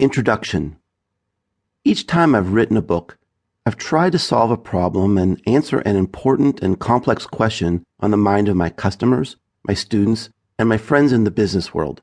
Introduction 0.00 0.76
Each 1.84 2.04
time 2.04 2.34
I've 2.34 2.52
written 2.52 2.76
a 2.76 2.82
book, 2.82 3.16
I've 3.64 3.76
tried 3.76 4.10
to 4.10 4.18
solve 4.18 4.50
a 4.50 4.56
problem 4.56 5.16
and 5.16 5.40
answer 5.46 5.78
an 5.78 5.94
important 5.94 6.60
and 6.60 6.80
complex 6.80 7.26
question 7.28 7.84
on 8.00 8.10
the 8.10 8.16
mind 8.16 8.48
of 8.48 8.56
my 8.56 8.70
customers, 8.70 9.36
my 9.62 9.74
students, 9.74 10.30
and 10.58 10.68
my 10.68 10.78
friends 10.78 11.12
in 11.12 11.22
the 11.22 11.30
business 11.30 11.72
world. 11.72 12.02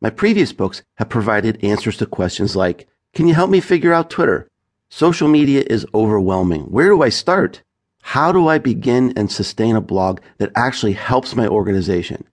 My 0.00 0.10
previous 0.10 0.52
books 0.52 0.82
have 0.96 1.08
provided 1.08 1.62
answers 1.62 1.96
to 1.98 2.06
questions 2.06 2.56
like, 2.56 2.88
can 3.14 3.28
you 3.28 3.34
help 3.34 3.50
me 3.50 3.60
figure 3.60 3.92
out 3.92 4.10
Twitter? 4.10 4.48
Social 4.88 5.28
media 5.28 5.62
is 5.70 5.86
overwhelming. 5.94 6.62
Where 6.72 6.88
do 6.88 7.02
I 7.02 7.08
start? 7.08 7.62
How 8.00 8.32
do 8.32 8.48
I 8.48 8.58
begin 8.58 9.12
and 9.16 9.30
sustain 9.30 9.76
a 9.76 9.80
blog 9.80 10.18
that 10.38 10.50
actually 10.56 10.94
helps 10.94 11.36
my 11.36 11.46
organization? 11.46 12.24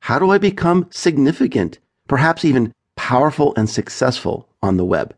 How 0.00 0.18
do 0.18 0.30
I 0.30 0.38
become 0.38 0.86
significant, 0.90 1.80
perhaps 2.08 2.46
even 2.46 2.72
powerful 3.12 3.52
and 3.58 3.68
successful 3.68 4.48
on 4.62 4.78
the 4.78 4.86
web? 4.86 5.14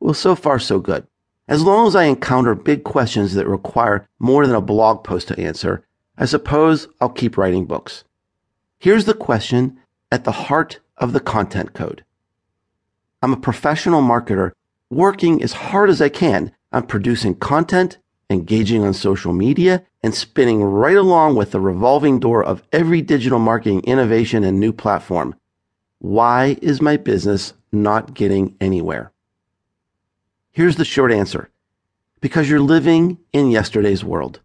Well, 0.00 0.12
so 0.12 0.34
far 0.34 0.58
so 0.58 0.78
good. 0.78 1.06
As 1.48 1.62
long 1.62 1.86
as 1.86 1.96
I 1.96 2.04
encounter 2.04 2.54
big 2.54 2.84
questions 2.84 3.32
that 3.32 3.46
require 3.48 4.06
more 4.18 4.46
than 4.46 4.54
a 4.54 4.60
blog 4.60 5.02
post 5.02 5.28
to 5.28 5.40
answer, 5.40 5.82
I 6.18 6.26
suppose 6.26 6.88
I'll 7.00 7.08
keep 7.08 7.38
writing 7.38 7.64
books. 7.64 8.04
Here's 8.78 9.06
the 9.06 9.14
question 9.14 9.78
at 10.12 10.24
the 10.24 10.32
heart 10.32 10.80
of 10.98 11.14
the 11.14 11.20
content 11.20 11.72
code. 11.72 12.04
I'm 13.22 13.32
a 13.32 13.46
professional 13.48 14.02
marketer 14.02 14.52
working 14.90 15.42
as 15.42 15.54
hard 15.54 15.88
as 15.88 16.02
I 16.02 16.10
can 16.10 16.52
on 16.70 16.86
producing 16.86 17.34
content, 17.34 17.96
engaging 18.28 18.84
on 18.84 18.92
social 18.92 19.32
media, 19.32 19.86
and 20.02 20.14
spinning 20.14 20.62
right 20.62 20.98
along 20.98 21.34
with 21.34 21.52
the 21.52 21.60
revolving 21.60 22.20
door 22.20 22.44
of 22.44 22.62
every 22.72 23.00
digital 23.00 23.38
marketing 23.38 23.80
innovation 23.84 24.44
and 24.44 24.60
new 24.60 24.74
platform. 24.74 25.34
Why 26.00 26.56
is 26.62 26.80
my 26.80 26.96
business 26.96 27.52
not 27.70 28.14
getting 28.14 28.56
anywhere? 28.58 29.12
Here's 30.50 30.76
the 30.76 30.84
short 30.84 31.12
answer. 31.12 31.50
Because 32.22 32.48
you're 32.48 32.58
living 32.58 33.18
in 33.34 33.50
yesterday's 33.50 34.02
world. 34.02 34.40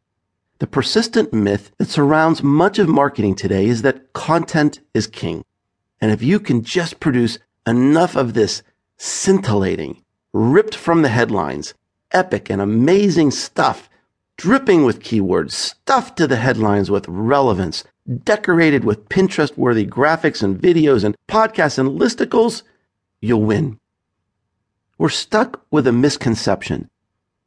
The 0.60 0.68
persistent 0.68 1.32
myth 1.32 1.72
that 1.78 1.88
surrounds 1.88 2.44
much 2.44 2.78
of 2.78 2.90
marketing 2.90 3.36
today 3.36 3.68
is 3.68 3.84
that 3.84 4.12
content 4.12 4.82
is 4.94 5.08
king. 5.08 5.46
And 6.02 6.12
if 6.12 6.22
you 6.22 6.42
can 6.42 6.62
just 6.62 7.00
produce 7.00 7.40
enough 7.66 8.18
of 8.18 8.34
this 8.34 8.62
scintillating, 8.98 10.04
ripped 10.34 10.76
from 10.76 11.04
the 11.04 11.10
headlines, 11.10 11.74
epic 12.12 12.50
and 12.50 12.62
amazing 12.62 13.32
stuff, 13.32 13.90
dripping 14.36 14.84
with 14.84 15.00
keywords, 15.04 15.52
stuffed 15.52 16.18
to 16.18 16.28
the 16.28 16.36
headlines 16.36 16.92
with 16.92 17.08
relevance, 17.08 17.86
decorated 18.24 18.84
with 18.84 19.10
Pinterest 19.10 19.56
worthy 19.58 19.86
graphics 19.86 20.44
and 20.44 20.60
videos 20.60 21.04
and 21.04 21.16
podcasts 21.28 21.78
and 21.78 22.00
listicles, 22.00 22.64
you'll 23.22 23.42
win. 23.42 23.80
We're 24.98 25.10
stuck 25.10 25.66
with 25.72 25.88
a 25.88 25.92
misconception 25.92 26.90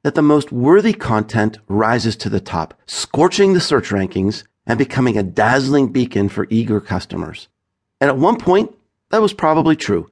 that 0.03 0.15
the 0.15 0.23
most 0.23 0.53
worthy 0.53 0.93
content 0.93 1.59
rises 1.69 2.17
to 2.17 2.29
the 2.29 2.41
top, 2.41 2.75
scorching 2.87 3.53
the 3.53 3.61
search 3.61 3.91
rankings 3.91 4.45
and 4.67 4.79
becoming 4.79 5.17
a 5.17 5.23
dazzling 5.23 5.93
beacon 5.93 6.29
for 6.29 6.47
eager 6.51 6.81
customers. 6.81 7.49
And 8.01 8.09
at 8.11 8.19
one 8.19 8.39
point, 8.39 8.75
that 9.11 9.23
was 9.23 9.33
probably 9.33 9.77
true. 9.77 10.11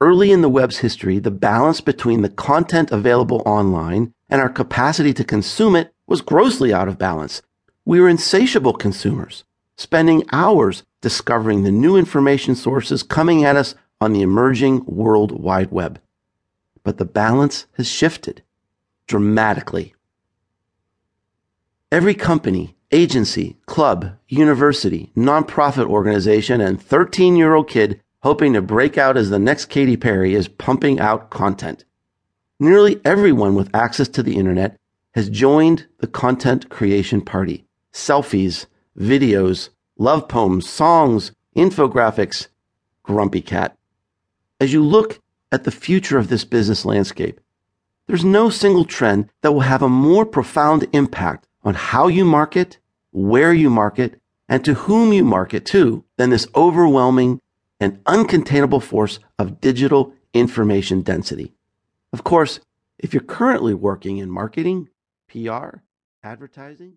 Early 0.00 0.32
in 0.32 0.40
the 0.40 0.48
web's 0.48 0.78
history, 0.78 1.18
the 1.18 1.30
balance 1.30 1.80
between 1.80 2.22
the 2.22 2.30
content 2.30 2.90
available 2.90 3.42
online 3.44 4.14
and 4.30 4.40
our 4.40 4.48
capacity 4.48 5.12
to 5.14 5.24
consume 5.24 5.76
it 5.76 5.92
was 6.06 6.22
grossly 6.22 6.72
out 6.72 6.88
of 6.88 6.98
balance. 6.98 7.42
We 7.84 8.00
were 8.00 8.08
insatiable 8.08 8.72
consumers, 8.72 9.44
spending 9.80 10.22
hours 10.30 10.82
discovering 11.00 11.62
the 11.62 11.70
new 11.70 11.96
information 11.96 12.54
sources 12.54 13.02
coming 13.02 13.46
at 13.46 13.56
us 13.56 13.74
on 13.98 14.12
the 14.12 14.20
emerging 14.20 14.84
World 14.84 15.32
Wide 15.32 15.70
Web. 15.70 15.98
But 16.82 16.98
the 16.98 17.06
balance 17.06 17.64
has 17.78 17.88
shifted 17.88 18.42
dramatically. 19.06 19.94
Every 21.90 22.14
company 22.14 22.76
agency, 22.92 23.56
club, 23.64 24.18
university, 24.28 25.12
nonprofit 25.16 25.86
organization, 25.86 26.60
and 26.60 26.82
13 26.82 27.36
year 27.36 27.54
old 27.54 27.66
kid 27.68 28.02
hoping 28.22 28.52
to 28.52 28.60
break 28.60 28.98
out 28.98 29.16
as 29.16 29.30
the 29.30 29.38
next 29.38 29.66
Katy 29.66 29.96
Perry 29.96 30.34
is 30.34 30.46
pumping 30.46 31.00
out 31.00 31.30
content. 31.30 31.86
Nearly 32.58 33.00
everyone 33.02 33.54
with 33.54 33.74
access 33.74 34.08
to 34.08 34.22
the 34.22 34.36
internet 34.36 34.76
has 35.14 35.30
joined 35.30 35.86
the 36.00 36.06
content 36.06 36.68
creation 36.68 37.22
party. 37.22 37.64
Selfies, 37.94 38.66
videos, 38.98 39.70
love 39.98 40.28
poems, 40.28 40.68
songs, 40.68 41.32
infographics, 41.56 42.48
grumpy 43.02 43.40
cat. 43.40 43.76
As 44.60 44.72
you 44.72 44.82
look 44.84 45.20
at 45.52 45.64
the 45.64 45.70
future 45.70 46.18
of 46.18 46.28
this 46.28 46.44
business 46.44 46.84
landscape, 46.84 47.40
there's 48.06 48.24
no 48.24 48.50
single 48.50 48.84
trend 48.84 49.30
that 49.42 49.52
will 49.52 49.60
have 49.60 49.82
a 49.82 49.88
more 49.88 50.26
profound 50.26 50.86
impact 50.92 51.46
on 51.62 51.74
how 51.74 52.08
you 52.08 52.24
market, 52.24 52.78
where 53.12 53.52
you 53.52 53.70
market, 53.70 54.20
and 54.48 54.64
to 54.64 54.74
whom 54.74 55.12
you 55.12 55.24
market 55.24 55.64
to 55.66 56.04
than 56.16 56.30
this 56.30 56.48
overwhelming 56.54 57.40
and 57.78 58.02
uncontainable 58.04 58.82
force 58.82 59.20
of 59.38 59.60
digital 59.60 60.12
information 60.34 61.02
density. 61.02 61.54
Of 62.12 62.24
course, 62.24 62.60
if 62.98 63.14
you're 63.14 63.22
currently 63.22 63.74
working 63.74 64.18
in 64.18 64.30
marketing, 64.30 64.88
PR, 65.28 65.78
advertising, 66.22 66.94